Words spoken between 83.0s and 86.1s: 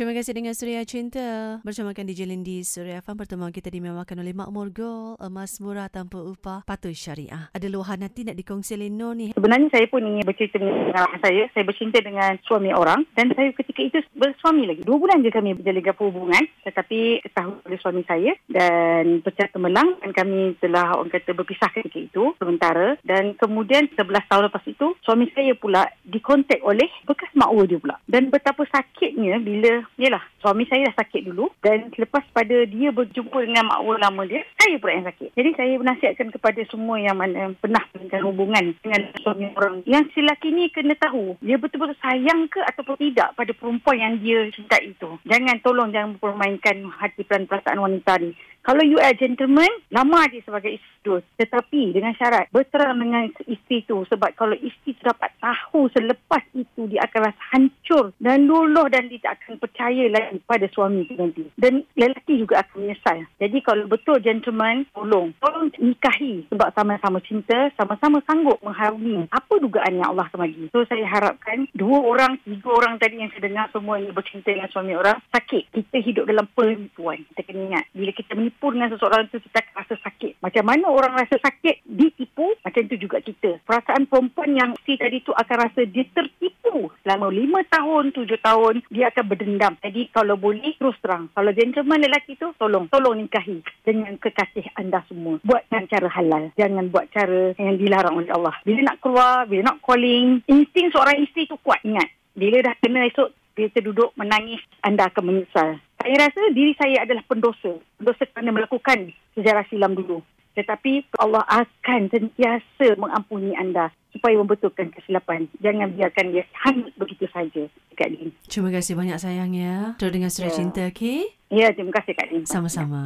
juga kita. Perasaan perempuan yang si tadi itu akan rasa dia